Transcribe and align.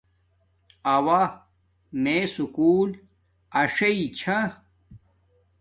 آوہ 0.93 1.21
میے 2.03 2.17
سکُول 2.33 2.89
اݽݵ 3.59 3.99
چھا 4.17 4.37